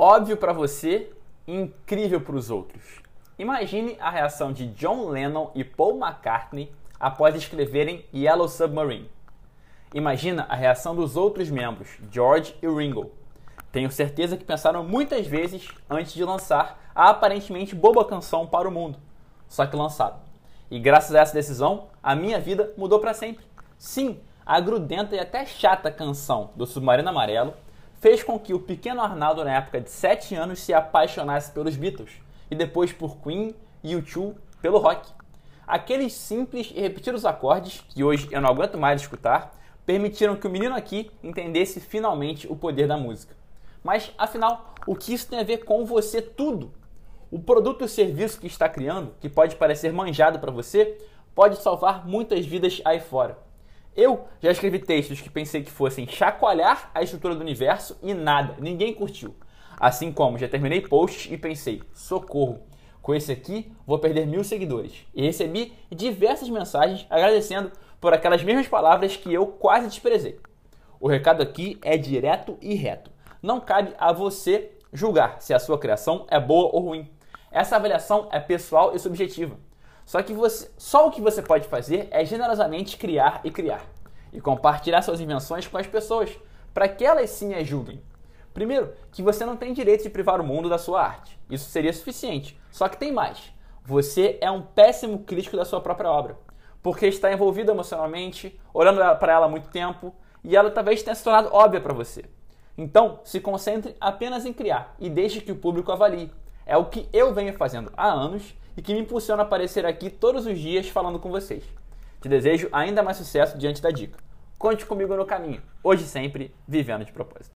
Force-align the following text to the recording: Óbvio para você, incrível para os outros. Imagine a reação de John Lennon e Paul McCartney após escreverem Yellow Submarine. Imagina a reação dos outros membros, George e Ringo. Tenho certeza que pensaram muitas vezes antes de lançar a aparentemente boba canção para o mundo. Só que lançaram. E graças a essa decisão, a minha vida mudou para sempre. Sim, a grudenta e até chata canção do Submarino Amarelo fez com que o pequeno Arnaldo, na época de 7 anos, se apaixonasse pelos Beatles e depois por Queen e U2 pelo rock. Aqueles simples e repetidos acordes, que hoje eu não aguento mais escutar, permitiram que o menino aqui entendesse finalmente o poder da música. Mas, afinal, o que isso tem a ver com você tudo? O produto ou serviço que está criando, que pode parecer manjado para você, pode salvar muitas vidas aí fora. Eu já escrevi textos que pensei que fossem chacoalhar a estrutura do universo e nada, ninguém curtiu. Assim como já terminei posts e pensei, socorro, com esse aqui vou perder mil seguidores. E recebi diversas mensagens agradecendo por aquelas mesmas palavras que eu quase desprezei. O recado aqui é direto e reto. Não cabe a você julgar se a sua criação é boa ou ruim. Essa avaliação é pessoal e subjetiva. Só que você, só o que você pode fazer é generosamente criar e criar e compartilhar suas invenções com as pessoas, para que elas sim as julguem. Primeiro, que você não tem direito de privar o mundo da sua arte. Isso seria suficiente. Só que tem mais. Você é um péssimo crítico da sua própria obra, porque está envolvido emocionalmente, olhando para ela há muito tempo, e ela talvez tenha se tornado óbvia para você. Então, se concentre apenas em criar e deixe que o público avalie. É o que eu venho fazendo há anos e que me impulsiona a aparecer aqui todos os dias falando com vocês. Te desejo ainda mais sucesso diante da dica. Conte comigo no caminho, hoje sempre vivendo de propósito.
Óbvio 0.00 0.36
para 0.36 0.52
você, 0.52 1.10
incrível 1.44 2.20
para 2.20 2.36
os 2.36 2.50
outros. 2.50 3.02
Imagine 3.36 3.96
a 3.98 4.08
reação 4.08 4.52
de 4.52 4.68
John 4.68 5.08
Lennon 5.08 5.50
e 5.56 5.64
Paul 5.64 5.98
McCartney 5.98 6.72
após 7.00 7.34
escreverem 7.34 8.04
Yellow 8.14 8.48
Submarine. 8.48 9.10
Imagina 9.92 10.46
a 10.48 10.54
reação 10.54 10.94
dos 10.94 11.16
outros 11.16 11.50
membros, 11.50 11.98
George 12.12 12.54
e 12.62 12.68
Ringo. 12.68 13.10
Tenho 13.72 13.90
certeza 13.90 14.36
que 14.36 14.44
pensaram 14.44 14.84
muitas 14.84 15.26
vezes 15.26 15.66
antes 15.90 16.12
de 16.12 16.22
lançar 16.22 16.80
a 16.94 17.10
aparentemente 17.10 17.74
boba 17.74 18.04
canção 18.04 18.46
para 18.46 18.68
o 18.68 18.72
mundo. 18.72 19.00
Só 19.48 19.66
que 19.66 19.74
lançaram. 19.74 20.20
E 20.70 20.78
graças 20.78 21.12
a 21.12 21.22
essa 21.22 21.34
decisão, 21.34 21.88
a 22.00 22.14
minha 22.14 22.38
vida 22.38 22.72
mudou 22.76 23.00
para 23.00 23.14
sempre. 23.14 23.44
Sim, 23.76 24.20
a 24.46 24.60
grudenta 24.60 25.16
e 25.16 25.18
até 25.18 25.44
chata 25.44 25.90
canção 25.90 26.50
do 26.54 26.66
Submarino 26.66 27.08
Amarelo 27.08 27.52
fez 28.00 28.22
com 28.22 28.38
que 28.38 28.54
o 28.54 28.60
pequeno 28.60 29.00
Arnaldo, 29.00 29.44
na 29.44 29.56
época 29.56 29.80
de 29.80 29.90
7 29.90 30.34
anos, 30.34 30.60
se 30.60 30.72
apaixonasse 30.72 31.52
pelos 31.52 31.76
Beatles 31.76 32.12
e 32.50 32.54
depois 32.54 32.92
por 32.92 33.16
Queen 33.18 33.54
e 33.82 33.94
U2 33.94 34.34
pelo 34.60 34.78
rock. 34.78 35.12
Aqueles 35.66 36.14
simples 36.14 36.72
e 36.74 36.80
repetidos 36.80 37.26
acordes, 37.26 37.84
que 37.88 38.02
hoje 38.02 38.28
eu 38.30 38.40
não 38.40 38.48
aguento 38.48 38.78
mais 38.78 39.02
escutar, 39.02 39.54
permitiram 39.84 40.36
que 40.36 40.46
o 40.46 40.50
menino 40.50 40.74
aqui 40.74 41.10
entendesse 41.22 41.80
finalmente 41.80 42.50
o 42.50 42.56
poder 42.56 42.86
da 42.86 42.96
música. 42.96 43.36
Mas, 43.82 44.12
afinal, 44.16 44.74
o 44.86 44.96
que 44.96 45.12
isso 45.12 45.28
tem 45.28 45.38
a 45.38 45.44
ver 45.44 45.64
com 45.64 45.84
você 45.84 46.20
tudo? 46.20 46.72
O 47.30 47.38
produto 47.38 47.82
ou 47.82 47.88
serviço 47.88 48.40
que 48.40 48.46
está 48.46 48.68
criando, 48.68 49.14
que 49.20 49.28
pode 49.28 49.56
parecer 49.56 49.92
manjado 49.92 50.38
para 50.38 50.50
você, 50.50 50.98
pode 51.34 51.60
salvar 51.62 52.06
muitas 52.06 52.44
vidas 52.46 52.80
aí 52.84 53.00
fora. 53.00 53.38
Eu 53.98 54.28
já 54.40 54.52
escrevi 54.52 54.78
textos 54.78 55.20
que 55.20 55.28
pensei 55.28 55.60
que 55.60 55.72
fossem 55.72 56.06
chacoalhar 56.06 56.88
a 56.94 57.02
estrutura 57.02 57.34
do 57.34 57.40
universo 57.40 57.98
e 58.00 58.14
nada, 58.14 58.54
ninguém 58.60 58.94
curtiu. 58.94 59.34
Assim 59.76 60.12
como 60.12 60.38
já 60.38 60.46
terminei 60.46 60.80
posts 60.80 61.32
e 61.32 61.36
pensei, 61.36 61.82
socorro, 61.92 62.60
com 63.02 63.12
esse 63.12 63.32
aqui 63.32 63.72
vou 63.84 63.98
perder 63.98 64.24
mil 64.24 64.44
seguidores. 64.44 65.04
E 65.12 65.22
recebi 65.22 65.72
diversas 65.90 66.48
mensagens 66.48 67.08
agradecendo 67.10 67.72
por 68.00 68.14
aquelas 68.14 68.40
mesmas 68.44 68.68
palavras 68.68 69.16
que 69.16 69.34
eu 69.34 69.48
quase 69.48 69.88
desprezei. 69.88 70.38
O 71.00 71.08
recado 71.08 71.42
aqui 71.42 71.76
é 71.82 71.96
direto 71.96 72.56
e 72.62 72.76
reto. 72.76 73.10
Não 73.42 73.58
cabe 73.58 73.94
a 73.98 74.12
você 74.12 74.78
julgar 74.92 75.42
se 75.42 75.52
a 75.52 75.58
sua 75.58 75.76
criação 75.76 76.24
é 76.30 76.38
boa 76.38 76.70
ou 76.72 76.82
ruim. 76.82 77.10
Essa 77.50 77.74
avaliação 77.74 78.28
é 78.30 78.38
pessoal 78.38 78.94
e 78.94 78.98
subjetiva. 79.00 79.58
Só 80.08 80.22
que 80.22 80.32
você, 80.32 80.70
só 80.78 81.06
o 81.06 81.10
que 81.10 81.20
você 81.20 81.42
pode 81.42 81.68
fazer 81.68 82.08
é 82.10 82.24
generosamente 82.24 82.96
criar 82.96 83.42
e 83.44 83.50
criar 83.50 83.84
e 84.32 84.40
compartilhar 84.40 85.02
suas 85.02 85.20
invenções 85.20 85.66
com 85.66 85.76
as 85.76 85.86
pessoas, 85.86 86.30
para 86.72 86.88
que 86.88 87.04
elas 87.04 87.28
sim 87.28 87.52
as 87.52 87.68
julguem. 87.68 88.00
Primeiro, 88.54 88.94
que 89.12 89.20
você 89.20 89.44
não 89.44 89.54
tem 89.54 89.74
direito 89.74 90.04
de 90.04 90.08
privar 90.08 90.40
o 90.40 90.44
mundo 90.44 90.66
da 90.66 90.78
sua 90.78 91.02
arte. 91.02 91.38
Isso 91.50 91.68
seria 91.68 91.92
suficiente. 91.92 92.58
Só 92.70 92.88
que 92.88 92.96
tem 92.96 93.12
mais. 93.12 93.52
Você 93.84 94.38
é 94.40 94.50
um 94.50 94.62
péssimo 94.62 95.18
crítico 95.24 95.58
da 95.58 95.66
sua 95.66 95.82
própria 95.82 96.10
obra, 96.10 96.38
porque 96.82 97.06
está 97.06 97.30
envolvido 97.30 97.70
emocionalmente, 97.70 98.58
olhando 98.72 99.00
para 99.18 99.34
ela 99.34 99.44
há 99.44 99.50
muito 99.50 99.68
tempo, 99.68 100.14
e 100.42 100.56
ela 100.56 100.70
talvez 100.70 101.02
tenha 101.02 101.14
se 101.14 101.22
tornado 101.22 101.50
óbvia 101.52 101.82
para 101.82 101.92
você. 101.92 102.24
Então, 102.78 103.20
se 103.24 103.40
concentre 103.40 103.94
apenas 104.00 104.46
em 104.46 104.54
criar 104.54 104.94
e 104.98 105.10
deixe 105.10 105.42
que 105.42 105.52
o 105.52 105.56
público 105.56 105.92
avalie. 105.92 106.32
É 106.64 106.78
o 106.78 106.86
que 106.86 107.06
eu 107.12 107.34
venho 107.34 107.52
fazendo 107.52 107.92
há 107.94 108.06
anos 108.06 108.56
e 108.78 108.80
que 108.80 108.94
me 108.94 109.00
impulsiona 109.00 109.42
a 109.42 109.44
aparecer 109.44 109.84
aqui 109.84 110.08
todos 110.08 110.46
os 110.46 110.56
dias 110.56 110.88
falando 110.88 111.18
com 111.18 111.32
vocês. 111.32 111.64
Te 112.22 112.28
desejo 112.28 112.68
ainda 112.70 113.02
mais 113.02 113.16
sucesso 113.16 113.58
diante 113.58 113.82
da 113.82 113.90
dica. 113.90 114.16
Conte 114.56 114.86
comigo 114.86 115.16
no 115.16 115.26
caminho, 115.26 115.60
hoje 115.82 116.04
sempre 116.04 116.54
vivendo 116.66 117.04
de 117.04 117.10
propósito. 117.10 117.46